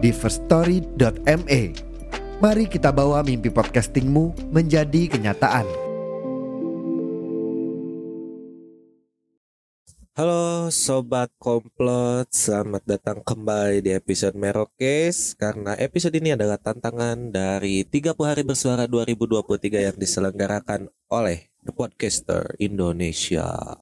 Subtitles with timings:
[0.00, 1.62] di firststory.me.
[2.40, 5.68] Mari kita bawa mimpi podcastingmu menjadi kenyataan.
[10.16, 17.88] Halo Sobat Komplot, selamat datang kembali di episode Merokes Karena episode ini adalah tantangan dari
[17.88, 23.80] 30 hari bersuara 2023 yang diselenggarakan oleh The Podcaster Indonesia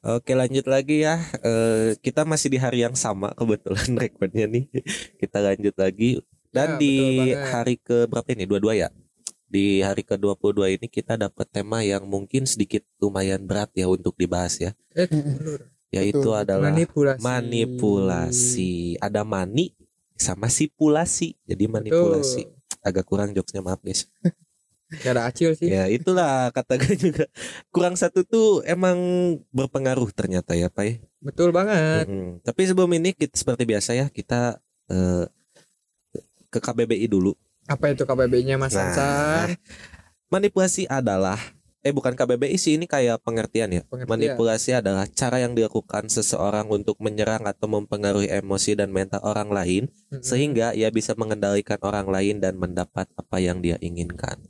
[0.00, 1.20] Oke lanjut lagi ya.
[1.44, 4.64] Eh, Kita masih di hari yang sama kebetulan recordnya nih.
[5.20, 6.24] Kita lanjut lagi.
[6.50, 8.44] Dan Ya, di betul hari ke berapa ini?
[8.48, 8.88] Dua-dua ya?
[9.50, 14.56] Di hari ke-22 ini kita dapat tema yang mungkin sedikit lumayan berat ya untuk dibahas
[14.58, 14.72] ya.
[14.96, 15.10] Eh.
[15.90, 16.38] Yaitu Betul.
[16.38, 17.20] adalah manipulasi.
[17.20, 18.72] manipulasi.
[19.02, 19.74] Ada mani
[20.16, 21.34] sama sipulasi.
[21.44, 22.46] Jadi manipulasi.
[22.80, 24.08] Agak kurang jokesnya maaf guys
[24.90, 25.70] Gak ada acil sih.
[25.70, 27.24] Ya itulah kata gue juga
[27.70, 28.98] Kurang satu tuh emang
[29.54, 30.96] berpengaruh ternyata ya Pak ya.
[31.22, 32.10] Betul banget.
[32.10, 32.42] Mm-mm.
[32.42, 34.58] Tapi sebelum ini kita seperti biasa ya kita
[34.90, 35.24] eh,
[36.50, 37.38] ke KBBI dulu.
[37.70, 39.54] Apa itu KBB-nya Mas Nah, Sansan?
[40.26, 41.38] Manipulasi adalah
[41.80, 43.82] eh bukan KBBI sih ini kayak pengertian ya.
[43.86, 44.10] Pengertian.
[44.10, 49.82] Manipulasi adalah cara yang dilakukan seseorang untuk menyerang atau mempengaruhi emosi dan mental orang lain
[50.10, 50.20] Mm-mm.
[50.20, 54.49] sehingga ia bisa mengendalikan orang lain dan mendapat apa yang dia inginkan.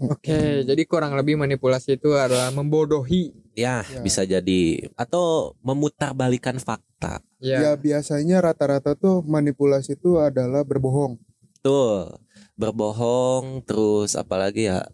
[0.00, 3.36] Oke, jadi kurang lebih manipulasi itu adalah membodohi.
[3.52, 4.00] Ya, Ya.
[4.00, 7.20] bisa jadi atau memutarbalikan fakta.
[7.40, 11.20] Ya Ya, biasanya rata-rata tuh manipulasi itu adalah berbohong.
[11.60, 12.08] Tuh,
[12.56, 14.88] berbohong terus apalagi ya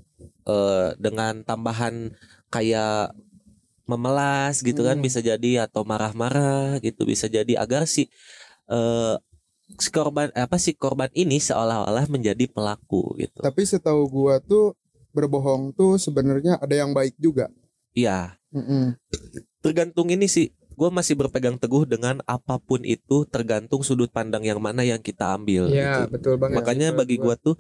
[0.47, 2.11] eh, dengan tambahan
[2.51, 3.15] kayak
[3.87, 5.07] memelas gitu kan Hmm.
[5.07, 8.11] bisa jadi atau marah-marah gitu bisa jadi agar si
[8.67, 9.15] eh
[9.79, 13.39] si korban apa sih korban ini seolah-olah menjadi pelaku gitu.
[13.39, 14.75] Tapi setahu gua tuh
[15.17, 17.49] berbohong tuh sebenarnya ada yang baik juga.
[17.97, 18.93] Iya, Mm-mm.
[19.65, 20.53] tergantung ini sih.
[20.77, 25.33] Gue masih berpegang teguh dengan apa pun itu tergantung sudut pandang yang mana yang kita
[25.33, 26.13] ambil ya gitu.
[26.13, 26.61] betul banget.
[26.61, 27.57] Makanya Betul, bagi gua tuh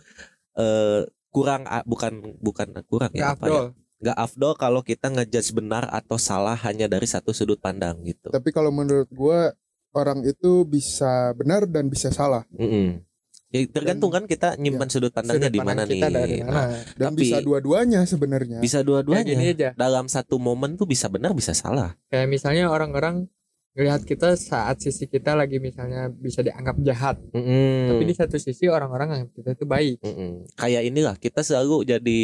[0.52, 3.52] eh kurang bukan bukan kurang Nggak ya apa ya?
[3.56, 3.66] afdol.
[3.96, 8.28] Nggak afdol kalau kita ngejudge benar atau salah hanya dari satu sudut pandang gitu.
[8.28, 9.56] Tapi kalau menurut gua
[9.96, 13.00] orang itu bisa benar dan bisa salah Mm-mm.
[13.46, 16.40] Ya tergantung kan kita nyimpan sudut pandangnya Sudut di mana pandang nih.
[16.42, 18.58] Nah, dan Tapi- bisa dua-duanya sebenarnya.
[18.58, 19.34] bisa dua-duanya.
[19.36, 19.70] aja.
[19.72, 21.94] Dalam satu momen tuh bisa benar bisa salah.
[22.06, 23.30] Kayak misalnya orang-orang
[23.72, 27.92] ngelihat kita saat sisi kita lagi misalnya bisa dianggap jahat, Mm-mm.
[27.92, 29.96] tapi di satu sisi orang-orang anggap kita itu baik.
[30.00, 30.32] Mm-mm.
[30.54, 32.20] Kayak inilah kita selalu jadi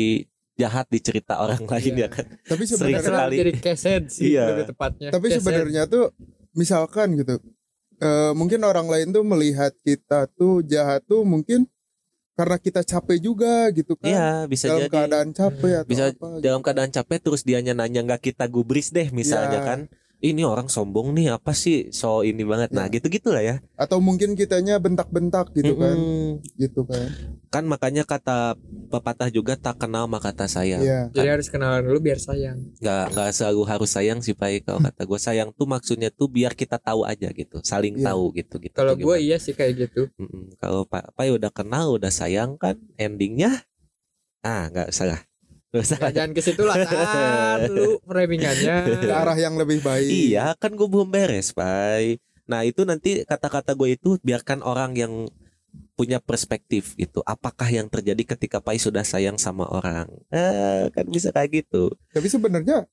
[0.55, 2.03] jahat di cerita orang lain Iya.
[2.03, 2.27] ya kan.
[2.43, 3.37] Tapi Sering sebenarnya sekali.
[3.37, 4.45] jadi keset sih Iya.
[4.49, 5.09] lebih tepatnya.
[5.09, 6.11] tapi sebenarnya tuh
[6.53, 7.37] misalkan gitu.
[8.03, 11.71] Eh, mungkin orang lain tuh melihat kita tuh jahat tuh mungkin
[12.33, 14.09] karena kita capek juga gitu kan.
[14.09, 16.27] Iya, bisa dalam jadi keadaan capek atau Bisa apa gitu.
[16.43, 19.69] dalam keadaan capek terus dianya nanya nggak kita gubris deh misalnya Iya.
[19.69, 19.81] kan.
[20.23, 22.71] Ini orang sombong nih apa sih so ini banget.
[22.71, 22.95] Nah, Iya.
[22.95, 23.57] gitu-gitu lah ya.
[23.75, 25.99] atau mungkin kitanya bentak-bentak gitu kan.
[25.99, 26.39] Mm-mm.
[26.55, 27.11] Gitu kan.
[27.51, 28.55] Kan makanya kata
[28.87, 30.79] pepatah juga tak kenal maka tak sayang.
[30.79, 31.11] Iya.
[31.11, 32.55] Jadi harus kenalan dulu biar sayang.
[32.79, 34.63] Nggak nggak selalu harus sayang sih Pai.
[34.63, 38.15] Kalau kata gue sayang tuh maksudnya tuh biar kita tahu aja gitu, saling Iya.
[38.15, 38.79] tahu gitu gitu.
[38.79, 40.07] Kalau gue iya sih kayak gitu.
[40.63, 43.67] Kalau Pak Pai udah kenal udah sayang kan endingnya
[44.41, 45.19] ah nggak salah.
[45.73, 48.77] Nggak, jangan ke situ lah kan lu framingannya.
[49.01, 50.05] ke arah yang lebih baik.
[50.05, 55.25] Iya kan gue belum beres Pai Nah itu nanti kata-kata gue itu biarkan orang yang
[55.97, 61.33] punya perspektif gitu Apakah yang terjadi ketika Pai sudah sayang sama orang eh, Kan bisa
[61.33, 62.85] kayak gitu Tapi sebenarnya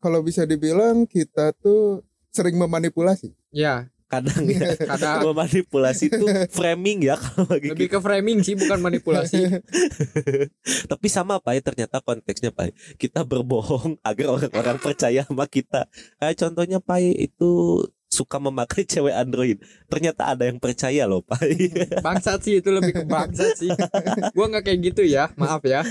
[0.00, 2.00] kalau bisa dibilang kita tuh
[2.32, 3.36] sering memanipulasi.
[3.52, 8.82] Ya, Kadang ya kadang memanipulasi itu framing ya kalau bagi lebih ke framing sih bukan
[8.82, 9.46] manipulasi.
[10.90, 15.86] Tapi sama Pai ternyata konteksnya Pai Kita berbohong agar orang-orang percaya sama kita
[16.18, 21.70] Kayak contohnya Pai itu suka memakai cewek Android Ternyata ada yang percaya loh Pai
[22.02, 23.70] Bangsat sih itu lebih ke bangsat sih.
[24.34, 25.86] Gua nggak kayak gitu ya, maaf ya.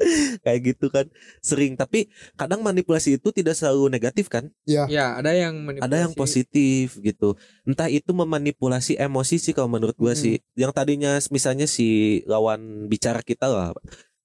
[0.40, 1.06] kayak gitu kan
[1.38, 5.86] sering tapi kadang manipulasi itu tidak selalu negatif kan Ya, ada yang manipulasi.
[5.86, 10.18] ada yang positif gitu entah itu memanipulasi emosi sih kalau menurut gua Hmm.
[10.18, 11.88] sih yang tadinya misalnya si
[12.24, 13.70] lawan bicara kita lah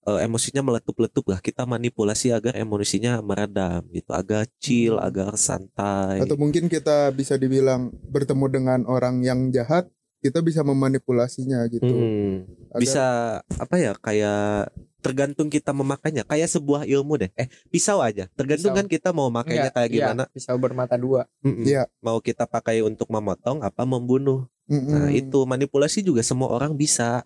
[0.04, 5.04] eh, emosinya meletup-letup lah kita manipulasi agar emosinya meredam gitu agak chill Hmm.
[5.04, 11.66] agar santai Atau mungkin kita bisa dibilang bertemu dengan orang yang jahat, kita bisa memanipulasinya
[11.68, 11.86] gitu.
[11.86, 12.46] Hmm.
[12.70, 13.06] Agar- bisa
[13.52, 14.70] apa ya kayak
[15.06, 16.26] tergantung kita memakainya.
[16.26, 17.30] Kayak sebuah ilmu deh.
[17.38, 18.26] Eh pisau aja.
[18.34, 18.80] Tergantung Pisau.
[18.82, 20.24] kan kita mau makainya Enggak, kayak iya, gimana.
[20.34, 21.30] Pisau bermata dua.
[21.46, 21.86] Iya.
[22.02, 24.50] mau kita pakai untuk memotong apa membunuh.
[24.66, 24.98] Mm-mm.
[24.98, 27.22] nah itu manipulasi juga semua orang bisa.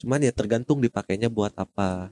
[0.00, 2.08] Cuman ya tergantung dipakainya buat apa.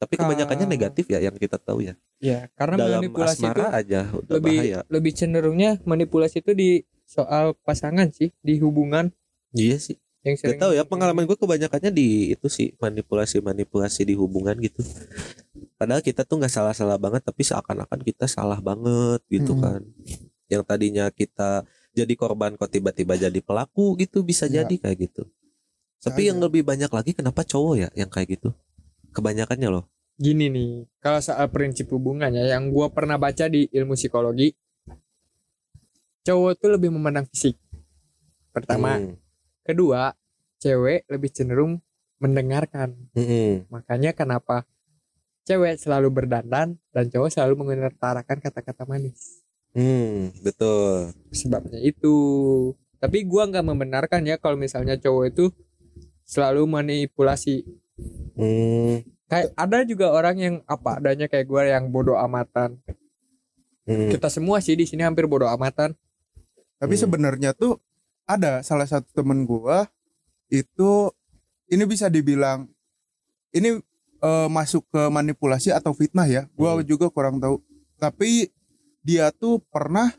[0.00, 1.92] Tapi Ka- kebanyakannya negatif ya yang kita tahu ya.
[2.24, 4.78] Ya karena dalam manipulasi itu aja udah lebih bahaya.
[4.88, 6.70] lebih cenderungnya manipulasi itu di
[7.04, 9.12] soal pasangan sih di hubungan.
[9.52, 14.04] Iya sih yang Gak sering tahu ya pengalaman gue kebanyakannya di itu sih manipulasi manipulasi
[14.04, 14.84] di hubungan gitu.
[15.80, 19.64] Padahal kita tuh nggak salah-salah banget tapi seakan-akan kita salah banget gitu Mm-mm.
[19.64, 19.80] kan.
[20.52, 24.62] Yang tadinya kita jadi korban kok tiba-tiba jadi pelaku gitu bisa Iya.
[24.62, 25.22] jadi kayak gitu.
[26.00, 28.52] Tapi yang lebih banyak lagi kenapa cowok ya yang kayak gitu?
[29.10, 29.86] Kebanyakannya loh.
[30.20, 34.52] gini nih kalau soal prinsip hubungannya yang gua pernah baca di ilmu psikologi
[36.24, 37.56] cowok tuh lebih memandang fisik
[38.52, 39.16] pertama Hmm.
[39.62, 40.14] Kedua
[40.58, 41.80] cewek lebih cenderung
[42.20, 43.66] mendengarkan Mm-mm.
[43.72, 44.68] makanya kenapa
[45.44, 49.40] cewek selalu berdandan dan cowok selalu mengutarakan kata-kata manis
[49.70, 51.14] Hmm, betul.
[51.30, 52.14] sebabnya itu
[52.98, 55.44] tapi gua nggak membenarkan ya kalau misalnya cowok itu
[56.26, 57.62] selalu manipulasi
[58.34, 62.80] Hmm, kayak ada juga orang yang apa adanya kayak gua yang bodoh amatan
[63.86, 64.10] hmm.
[64.10, 65.94] kita semua sih di sini hampir bodoh amatan
[66.80, 67.02] Tapi Hmm.
[67.06, 67.76] sebenarnya tuh
[68.30, 69.90] ada salah satu temen gua
[70.46, 71.10] itu
[71.66, 72.66] ini bisa dibilang
[73.50, 73.78] ini
[74.20, 76.44] eh, masuk ke manipulasi atau fitnah ya.
[76.52, 76.84] Gua Hmm.
[76.84, 77.58] juga kurang tahu.
[77.96, 78.52] Tapi
[79.00, 80.12] dia tuh pernah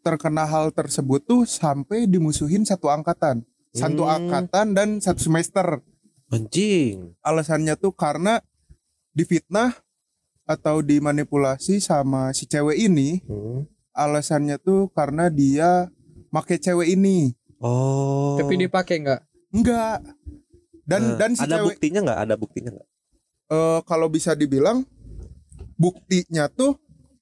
[0.00, 3.42] terkena hal tersebut tuh sampai dimusuhin satu angkatan.
[3.74, 4.14] Satu Hmm.
[4.22, 5.82] angkatan dan satu semester.
[6.30, 7.18] Anjing.
[7.20, 8.38] Alasannya tuh karena
[9.10, 9.74] difitnah
[10.46, 13.20] atau dimanipulasi sama si cewek ini.
[13.26, 13.66] Hmm.
[13.92, 15.90] Alasannya tuh karena dia
[16.32, 17.32] make cewek ini.
[17.58, 18.38] Oh.
[18.38, 19.22] tapi dipakai nggak
[19.52, 20.04] Enggak.
[20.88, 22.20] Dan Nah, dan si ada cewek buktinya nggak?
[22.28, 22.88] Ada buktinya nggak?
[23.48, 24.84] eh, kalau bisa dibilang
[25.80, 26.76] buktinya tuh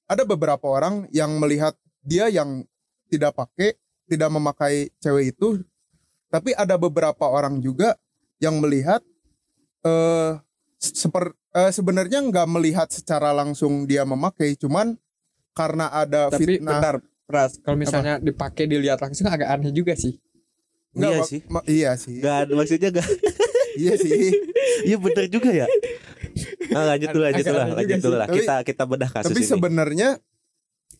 [0.07, 2.63] ada beberapa orang yang melihat dia yang
[3.11, 3.75] tidak pakai,
[4.07, 5.63] tidak memakai cewek itu.
[6.27, 7.95] Tapi ada beberapa orang juga
[8.43, 8.99] yang melihat
[9.87, 10.31] eh
[10.79, 14.95] seper eh, sebenarnya nggak melihat secara langsung dia memakai, cuman
[15.55, 16.71] karena ada tapi fitnah.
[16.77, 16.95] bentar
[17.27, 20.15] Pras kalau misalnya dipakai dilihat langsung agak aneh juga sih
[20.89, 21.39] Nggak, iya mak- sih.
[21.45, 22.15] ma- iya sih.
[22.17, 23.05] Gak ada maksudnya gak
[23.77, 24.33] iya sih.
[24.81, 25.67] Iya bener juga ya.
[26.69, 28.25] Nah, lanjut dulu, lanjut dulu, lanjut dulu lah.
[28.25, 29.47] Tapi- Kita kita bedah kasus Tapi ini.
[29.47, 30.09] sebenarnya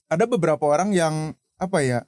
[0.05, 1.15] ada beberapa orang yang
[1.55, 1.99] apa ya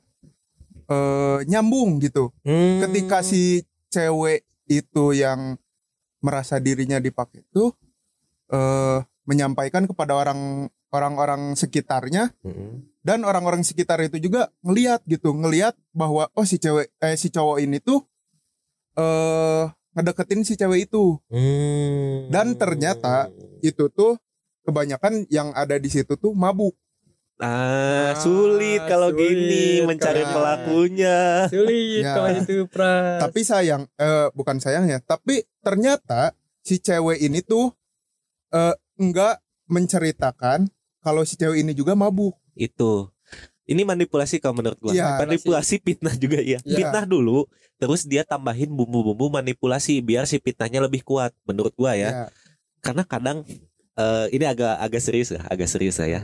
[0.85, 2.29] eh nyambung gitu.
[2.41, 2.83] Hmm.
[2.83, 5.57] Ketika si cewek itu yang
[6.19, 7.73] merasa dirinya dipakai itu
[8.49, 12.88] eh menyampaikan kepada orang orang-orang sekitarnya Mm-mm.
[12.99, 17.59] Dan orang-orang sekitar itu juga ngelihat gitu, ngelihat bahwa oh si cewek eh si cowok
[17.59, 18.03] ini tuh
[18.95, 21.17] eh ngedeketin si cewek itu.
[21.27, 22.29] Hmm.
[22.29, 23.27] Dan ternyata
[23.59, 24.15] Itu tuh
[24.63, 26.71] kebanyakan yang ada di situ tuh mabuk.
[27.37, 31.47] ah, Ah, sulit kalau sulit gini mencari kalau- pelakunya.
[31.47, 32.13] sulit Ya.
[32.13, 37.71] kalau itu Pras Tapi sayang, eh, bukan sayang ya, tapi ternyata si cewek ini tuh
[38.49, 40.67] eh, enggak menceritakan
[40.99, 42.35] kalau si cewek ini juga mabuk.
[42.59, 43.07] Itu.
[43.63, 44.91] Ini manipulasi kalau menurut gua.
[44.91, 45.21] Iya.
[45.21, 46.57] manipulasi fitnah juga ya.
[46.59, 46.75] Iya.
[46.75, 47.45] Fitnah dulu,
[47.77, 52.09] terus dia tambahin bumbu-bumbu manipulasi biar si fitnahnya lebih kuat menurut gua ya.
[52.09, 52.25] Ya.
[52.81, 53.45] Karena kadang
[53.95, 56.21] eh, ini agak agak serius ya, agak serius lah ya.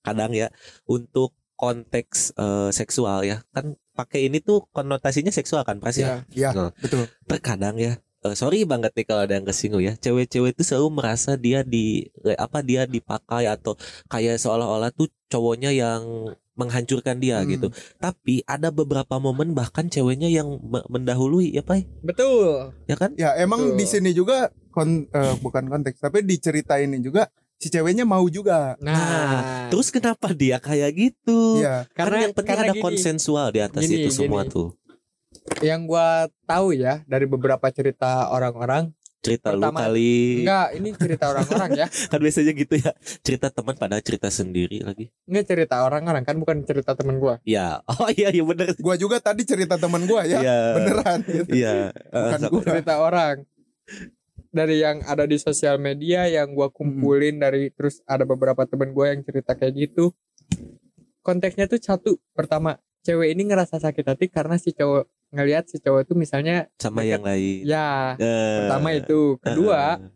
[0.00, 0.48] kadang ya
[0.88, 6.24] untuk konteks eh, seksual ya kan pakai ini tuh konotasinya seksual kan pasti ya.
[6.32, 6.70] ya Ya, Nah.
[6.80, 7.04] betul.
[7.28, 11.34] terkadang ya eh, sorry banget nih kalau ada yang kesinggung ya cewek-cewek itu selalu merasa
[11.34, 12.04] dia di
[12.36, 13.74] apa dia dipakai atau
[14.06, 16.02] kayak seolah-olah tuh cowoknya yang
[16.52, 17.48] menghancurkan dia Hmm.
[17.48, 23.16] gitu tapi ada beberapa momen bahkan ceweknya yang me- mendahului ya pak betul ya kan
[23.16, 23.76] Ya, emang Betul.
[23.76, 28.72] di sini juga kon- eh, bukan konteks, tapi diceritain juga si ceweknya mau juga.
[28.78, 31.84] nah, terus kenapa dia kayak gitu Iya.
[31.90, 34.52] karena karena yang penting karena ada gini, konsensual di atas Gini, itu semua gini.
[34.52, 34.68] tuh
[35.58, 40.42] yang gua tahu ya dari beberapa cerita orang-orang cerita lu Pertama, kali.
[40.42, 41.86] Enggak ini cerita orang-orang ya.
[42.12, 42.92] Kan biasanya gitu ya.
[43.20, 45.12] Cerita teman pada cerita sendiri lagi.
[45.28, 47.36] Enggak cerita orang-orang kan bukan cerita temen gua.
[47.44, 48.72] Ya oh iya iya bener.
[48.80, 50.40] Gua juga tadi cerita teman gua ya.
[50.40, 50.58] Iya.
[50.80, 51.50] Beneran gitu.
[51.52, 51.92] iya.
[52.12, 52.62] Bukan gua.
[52.64, 53.36] cerita orang.
[54.50, 59.12] Dari yang ada di sosial media yang gua kumpulin dari terus ada beberapa temen gua
[59.12, 60.16] yang cerita kayak gitu.
[61.20, 66.00] Konteksnya tuh satu pertama cewek ini ngerasa sakit hati karena si cowok ngelihat si cowok
[66.02, 70.10] itu misalnya sama yang lain ya Eh, pertama itu kedua eh,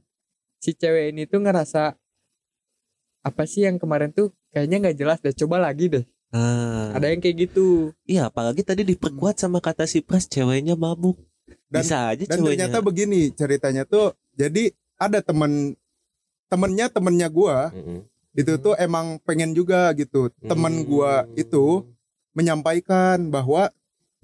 [0.59, 1.95] si cewek ini tuh ngerasa
[3.21, 7.19] apa sih yang kemarin tuh kayaknya nggak jelas deh coba lagi deh Ah, ada yang
[7.19, 11.15] kayak gitu iya apalagi tadi diperkuat sama kata si Pras ceweknya mabuk.
[11.71, 12.67] Dan- Bisa aja dan ceweknya.
[12.67, 15.79] ternyata begini ceritanya tuh jadi ada temen
[16.49, 18.03] temennya temennya gua Mm-mm.
[18.35, 21.39] itu tuh emang pengen juga gitu temen gua Hmm.
[21.39, 21.87] itu
[22.35, 23.71] menyampaikan bahwa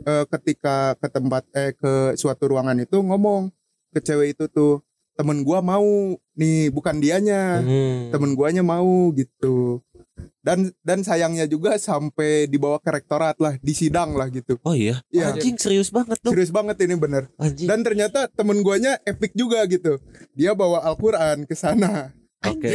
[0.02, 3.50] eh, ketika ke tempat eh ke suatu ruangan itu ngomong
[3.90, 4.80] ke cewek itu tuh
[5.12, 5.84] temen gua mau
[6.34, 8.08] nih bukan dianya Hmm.
[8.08, 9.84] temen guanya mau gitu
[10.40, 15.04] dan dan sayangnya juga sampai dibawa ke rektorat lah di sidang lah gitu Oh iya,
[15.10, 15.32] Iya.
[15.32, 16.32] anjing serius banget dong.
[16.32, 17.68] serius banget ini bener Anjing.
[17.68, 20.00] dan ternyata temen guanya epic juga gitu
[20.32, 22.72] dia bawa Al-Quran ke sana Oke.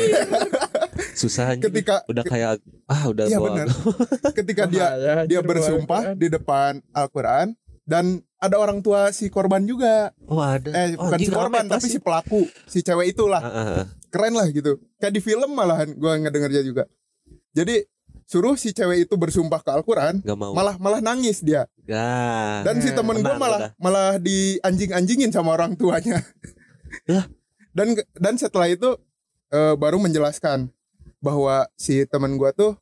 [1.15, 2.59] Susah ketika udah kayak
[2.91, 3.67] ah udah iya bener.
[4.37, 4.87] Ketika dia
[5.23, 6.19] dia bersumpah bahaya.
[6.19, 7.55] di depan Al-Quran
[7.87, 10.11] dan ada orang tua si korban juga.
[10.27, 10.67] Oh ada.
[10.75, 13.39] eh oh, bukan si korban tapi si pelaku si cewek itulah.
[13.39, 13.85] Ah, ah, ah.
[14.11, 14.75] keren lah gitu.
[14.99, 16.83] Kayak di film malahan gua ngedengernya juga.
[17.55, 17.87] Jadi
[18.27, 21.63] suruh si cewek itu bersumpah ke Al-Quran malah malah nangis dia.
[21.85, 22.65] Ya.
[22.65, 23.71] dan si temen gue malah udah.
[23.77, 26.19] malah di anjing-anjingin sama orang tuanya.
[27.75, 28.97] Dan dan setelah itu
[29.53, 30.74] eh, baru menjelaskan
[31.25, 32.77] bahwa si temen gua tuh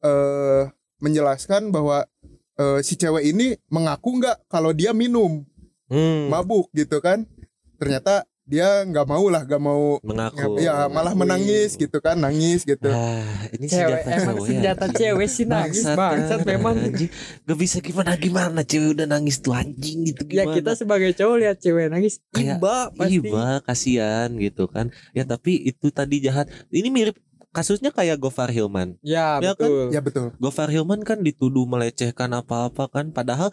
[0.00, 2.06] eh menjelaskan bahwa
[2.54, 5.42] eh, si cewek ini mengaku nggak kalau dia minum
[5.86, 7.26] Hmm, mabuk gitu kan
[7.74, 10.54] ternyata dia nggak mau lah nggak mau mengaku.
[10.56, 14.46] ya malah menangis gitu kan nangis gitu Ah, ini cewek senjata emang ya.
[14.46, 17.10] senjata cewek sih nangis Bangsat, kan, memang anjing.
[17.42, 20.54] Gak bisa gimana gimana cewek udah nangis tuh anjing gitu ya gimana.
[20.56, 24.86] kita sebagai cowok lihat cewek nangis Kayak, iba pasti Iba kasihan gitu kan.
[25.10, 26.46] Ya tapi itu tadi jahat.
[26.68, 27.18] Ini mirip
[27.50, 28.98] kasusnya kayak Gofar Hilman.
[29.02, 29.66] ya, Ya kan?
[29.66, 33.50] betul ya betul Gofar Hilman kan dituduh melecehkan apa-apa kan padahal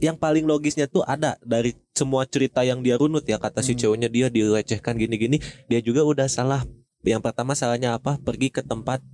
[0.00, 3.80] yang paling logisnya tuh ada dari semua cerita yang dia runut ya kata si Hmm.
[3.84, 5.36] cowoknya dia dilecehkan gini-gini
[5.68, 6.64] dia juga udah salah
[7.04, 9.04] yang pertama salahnya apa pergi ke tempat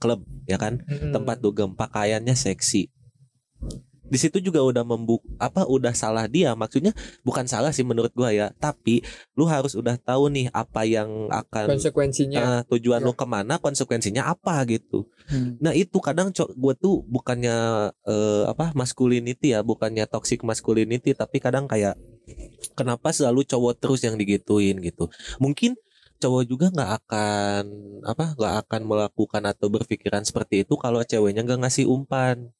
[0.00, 1.12] klub ya kan Mm-mm.
[1.12, 2.88] tempat dugem pakaiannya seksi
[4.12, 6.92] di situ juga udah membuk apa udah salah dia maksudnya
[7.24, 9.00] bukan salah sih menurut gua ya tapi
[9.32, 13.06] lu harus udah tahu nih apa yang akan konsekuensinya eh, tujuan Ya.
[13.08, 15.54] lu ke mana konsekuensinya apa gitu Hmm.
[15.62, 17.54] Nah itu kadang co- gue tuh bukannya
[18.04, 21.94] eh, apa masculinity ya, bukannya toxic masculinity, tapi kadang kayak
[22.74, 25.08] kenapa selalu cowok terus yang digituin gitu.
[25.38, 25.78] Mungkin
[26.18, 27.64] cowok juga nggak akan
[28.02, 32.50] apa nggak akan melakukan atau berpikiran seperti itu kalau ceweknya nggak ngasih umpan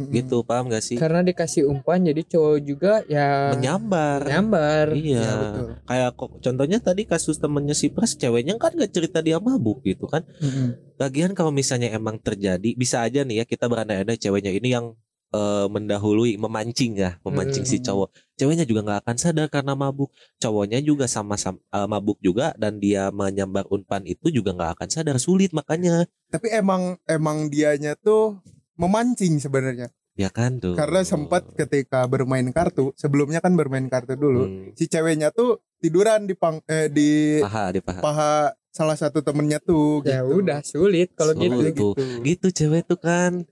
[0.00, 0.14] Mm-mm.
[0.16, 0.96] gitu paham gak sih?
[0.96, 4.24] karena dikasih umpan jadi cowok juga ya Menyambar.
[4.24, 5.20] nyambar Iya.
[5.20, 5.66] Ya, betul.
[5.84, 10.06] Kayak kok contohnya tadi kasus temennya si Pras ceweknya kan gak cerita dia mabuk gitu
[10.06, 10.24] kan.
[10.38, 10.96] Mm-mm.
[10.96, 14.96] Lagian kalau misalnya emang terjadi bisa aja nih ya kita berandai-andai ceweknya ini yang
[15.30, 17.86] eh, mendahului memancing ya memancing si Hmm.
[17.86, 22.76] cowok ceweknya juga nggak akan sadar karena mabuk cowoknya juga sama-sama eh, mabuk juga dan
[22.76, 28.42] dia menyambar unpan itu juga nggak akan sadar sulit makanya tapi emang emang dianya tuh
[28.80, 29.92] memancing sebenarnya.
[30.16, 30.74] Ya kan tuh.
[30.74, 36.24] Karena sempat ketika bermain kartu sebelumnya kan bermain kartu dulu Hmm, si ceweknya tuh tiduran
[36.24, 38.00] di pang eh, di paha di paha.
[38.00, 38.32] paha
[38.70, 40.40] salah satu temennya tuh ya gitu.
[40.40, 42.20] udah sulit kalau gitu Tuh.
[42.22, 43.42] gitu cewek tuh kan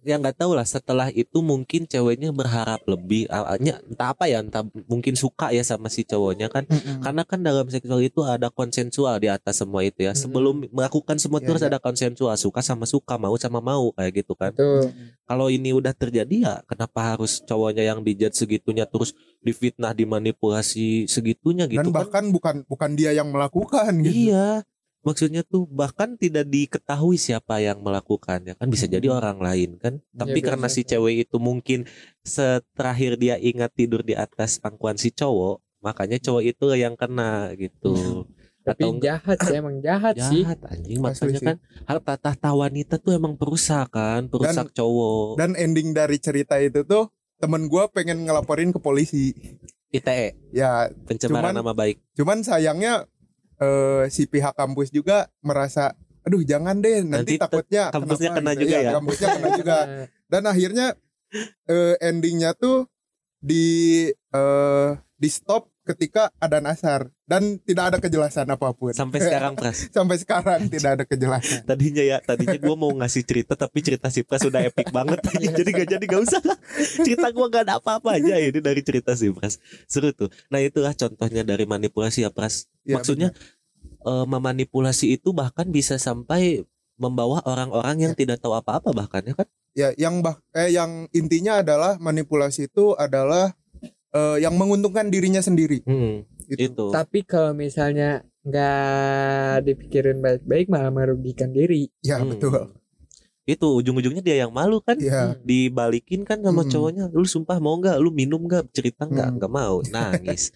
[0.00, 4.38] ya nggak tahu lah setelah itu mungkin ceweknya berharap lebih ah, nya- entah apa ya
[4.40, 7.02] entah mungkin suka ya sama si cowoknya kan Mm-mm.
[7.02, 10.14] Karena kan dalam seksual itu ada konsensual di atas semua itu ya.
[10.14, 10.20] Hmm.
[10.20, 11.70] Sebelum melakukan semua itu Iya, harus iya.
[11.70, 14.54] ada konsensual, suka sama suka, mau sama mau kayak gitu kan.
[15.24, 21.66] Kalau ini udah terjadi ya kenapa harus cowoknya yang dijat segitunya terus difitnah, dimanipulasi segitunya
[21.66, 21.96] gitu dan kan?
[21.98, 24.62] bahkan bukan bukan dia yang melakukan gitu Iya.
[25.00, 29.16] Maksudnya tuh bahkan tidak diketahui siapa yang melakukannya kan bisa jadi Hmm.
[29.16, 30.02] orang lain kan.
[30.12, 30.76] Tapi Iya, karena biasa.
[30.76, 31.86] si cewek itu mungkin
[32.22, 38.26] seterakhir dia ingat tidur di atas pangkuan si cowok, makanya cowok itu yang kena gitu.
[38.60, 41.46] tapi Atau jahat sih emang jahat, sih jahat anjing makanya sih.
[41.46, 46.84] kan harta tahta wanita tuh emang perusak kan perusak cowok dan ending dari cerita itu
[46.84, 49.32] tuh temen gua pengen ngelaporin ke polisi
[49.88, 53.08] ITE ya pencemaran Cuman- nama baik cuman sayangnya
[53.58, 58.38] eh, si pihak kampus juga merasa aduh jangan deh Nanti nanti, te- takutnya kampusnya kenapa
[58.38, 58.60] kena gitu.
[58.60, 58.92] juga Iya, ya?
[58.94, 59.76] kampusnya kena juga
[60.32, 60.86] dan akhirnya
[61.66, 62.84] eh, endingnya tuh
[63.38, 63.66] di
[64.12, 68.92] eh, di stop ketika ada nasar dan tidak ada kejelasan apa pun.
[68.92, 69.88] Sampai sekarang pras.
[69.88, 71.64] Sampai sekarang tidak ada kejelasan.
[71.64, 75.24] Tadinya ya tadinya gua mau ngasih cerita tapi cerita si pras udah epic banget.
[75.24, 75.52] Anjing.
[75.64, 76.58] jadi gak jadi gak usah lah.
[76.76, 78.36] Cerita gua gak ada apa-apa aja.
[78.36, 79.56] Ini dari cerita si pras.
[79.88, 80.28] Seru tuh.
[80.52, 82.68] Nah itulah contohnya dari manipulasi ya pras.
[82.84, 83.32] Ya, maksudnya
[84.04, 86.68] eh, memanipulasi itu bahkan bisa sampai
[86.98, 89.48] membawa orang-orang yang tidak tahu apa-apa bahkan ya kan?
[89.78, 93.54] Ya yang bah eh yang intinya adalah manipulasi itu adalah
[94.18, 96.58] eh, yang menguntungkan dirinya sendiri Hmm, gitu.
[96.68, 102.32] itu tapi kalau misalnya nggak dipikirin baik-baik malah merugikan diri Ya Hmm.
[102.32, 102.74] betul.
[103.44, 105.00] Itu ujung-ujungnya dia yang malu kan?
[105.00, 105.40] Iya.
[105.40, 106.68] Dibalikin kan sama Hmm.
[106.68, 107.04] cowoknya.
[107.08, 107.96] Lu sumpah mau nggak?
[107.96, 108.76] Lu minum nggak?
[108.76, 109.24] Cerita nggak?
[109.24, 109.36] Hmm.
[109.40, 109.80] Nggak mau.
[109.88, 110.52] Nangis.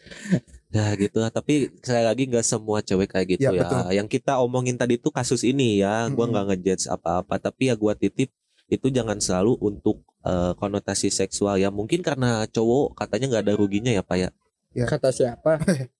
[0.69, 1.33] Nah gitu lah.
[1.33, 3.64] Tapi sekali lagi nggak semua cewek kayak gitu Ya, ya.
[3.64, 3.81] betul.
[3.97, 6.04] Yang kita omongin tadi itu kasus ini ya.
[6.12, 6.33] Gua Mm-mm.
[6.37, 7.40] nggak ngejudge apa-apa.
[7.40, 8.28] Tapi ya gua titip
[8.69, 11.68] itu jangan selalu untuk eh, konotasi seksual ya.
[11.70, 14.30] Mungkin karena cowok katanya nggak ada ruginya ya pak ya.
[14.72, 14.86] Ya.
[14.88, 15.60] kata siapa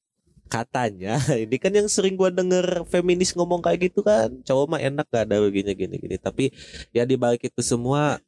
[0.53, 4.29] Katanya ini kan yang sering gua denger feminis ngomong kayak gitu kan.
[4.45, 6.17] Cowok mah enak gak ada ruginya gini-gini.
[6.21, 6.53] Tapi
[6.93, 8.21] ya di balik itu semua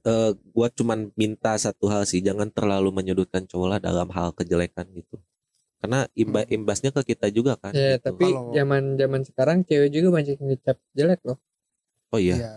[0.00, 4.88] eh gua cuman minta satu hal sih jangan terlalu menyudutkan cowok lah dalam hal kejelekan
[4.96, 5.20] gitu
[5.80, 6.56] karena imba Hmm.
[6.56, 8.04] imbasnya ke kita juga kan ya gitu.
[8.08, 11.36] tapi zaman zaman sekarang cewek juga banyak yang ngecap jelek loh
[12.12, 12.52] oh iya Iya.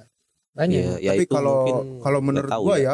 [0.53, 1.57] Banyak Iya, ya Tapi itu kalau
[2.00, 2.93] kalau menurut gua ya,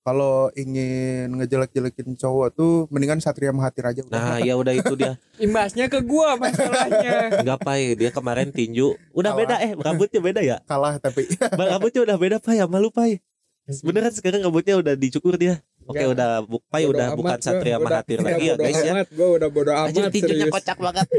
[0.00, 4.16] kalau ingin ngejelek-jelekin cowok tuh mendingan Satria Mahathir aja udah.
[4.16, 5.20] nah ya udah itu dia.
[5.44, 7.44] Imbasnya ke gua masalahnya.
[7.44, 8.96] Nggak pai dia kemarin tinju.
[9.12, 9.40] Udah Kalah.
[9.44, 10.56] beda eh rambutnya beda ya?
[10.64, 11.28] Kalah tapi.
[11.52, 13.20] Rambutnya udah beda pai ya malu pai.
[13.84, 16.12] Beneran sekarang rambutnya udah dicukur dia oke Nggak.
[16.12, 18.92] udah bu- pai Bodo udah amat bukan gua, Satria udah- Mahathir lagi ya guys ya
[19.08, 20.54] gua udah bodo amat tinjunya serius.
[20.54, 21.06] kocak banget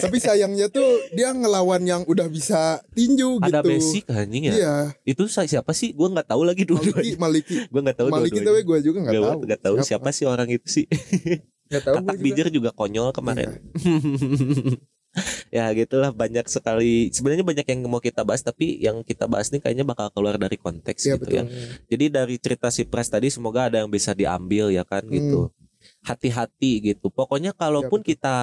[0.00, 3.46] tapi sayangnya tuh dia ngelawan yang udah bisa tinju gitu.
[3.46, 4.74] ada basic anjing ya Iya,
[5.06, 7.56] itu siapa sih gua nggak tahu lagi dulu Maliki, Maliki.
[7.70, 9.38] gue nggak tahu Maliki tapi gue juga nggak tahu.
[9.44, 10.86] nggak tahu siapa sih orang itu sih
[11.68, 12.24] Nggak tahu gua katak juga.
[12.24, 14.98] bijir juga konyol kemarin Iya.
[15.50, 19.58] ya gitulah banyak sekali sebenarnya banyak yang mau kita bahas tapi yang kita bahas nih
[19.58, 21.34] kayaknya bakal keluar dari konteks Iya, gitu betul.
[21.34, 21.42] ya
[21.88, 25.10] jadi dari cerita si Pres tadi semoga ada yang bisa diambil ya kan Hmm.
[25.10, 25.40] gitu
[26.00, 28.10] hati-hati gitu pokoknya kalaupun betul.
[28.14, 28.34] kita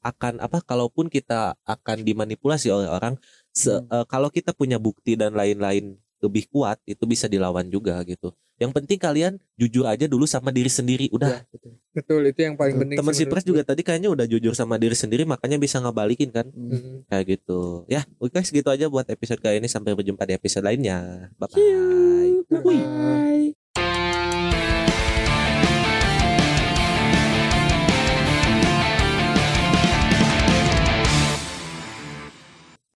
[0.00, 3.16] akan apa kalaupun kita akan dimanipulasi oleh orang
[3.50, 3.88] se- Hmm.
[3.90, 8.32] eh, kalau kita punya bukti dan lain-lain lebih kuat itu bisa dilawan juga gitu.
[8.54, 11.42] Yang penting kalian jujur aja dulu sama diri sendiri udah.
[11.42, 11.72] Iya, betul.
[11.90, 14.54] betul itu yang paling penting teman sih si Pres menurut juga tadi kayaknya udah jujur
[14.54, 16.46] sama diri sendiri makanya bisa ngebalikin kan?
[16.54, 16.70] Gua.
[16.78, 17.02] Hmm.
[17.10, 17.82] kayak gitu.
[17.90, 19.66] Ya oke guys gitu aja buat episode kali ini.
[19.66, 21.30] Sampai berjumpa di episode lainnya.
[21.34, 23.63] Bye bye Bye.